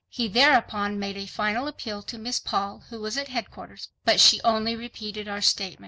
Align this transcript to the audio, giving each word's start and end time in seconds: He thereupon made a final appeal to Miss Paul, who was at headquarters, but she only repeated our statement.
He 0.09 0.27
thereupon 0.27 0.97
made 0.97 1.15
a 1.15 1.27
final 1.27 1.67
appeal 1.67 2.01
to 2.01 2.17
Miss 2.17 2.39
Paul, 2.39 2.85
who 2.89 2.99
was 3.01 3.19
at 3.19 3.27
headquarters, 3.27 3.89
but 4.03 4.19
she 4.19 4.41
only 4.43 4.75
repeated 4.75 5.27
our 5.27 5.41
statement. 5.41 5.79